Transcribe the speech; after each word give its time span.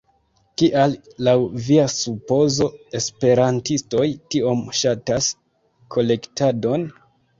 Kial, 0.59 0.93
laŭ 1.27 1.33
via 1.67 1.83
supozo, 1.95 2.67
esperantistoj 3.01 4.07
tiom 4.37 4.65
ŝatas 4.81 5.29
kolektadon? 5.97 6.89